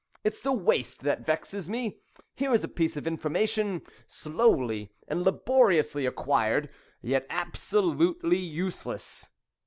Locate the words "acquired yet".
6.07-7.27